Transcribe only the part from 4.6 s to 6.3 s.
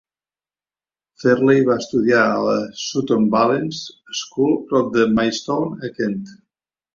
prop de Maidstone, a Kent.